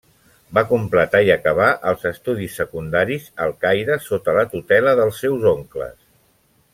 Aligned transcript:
Va 0.57 0.61
completar 0.69 1.19
i 1.27 1.29
acabar 1.33 1.67
els 1.91 2.07
estudis 2.11 2.57
secundaris 2.61 3.27
al 3.45 3.53
Caire 3.67 3.99
sota 4.09 4.35
la 4.41 4.47
tutela 4.55 4.95
dels 5.01 5.21
seus 5.27 5.47
oncles. 5.57 5.95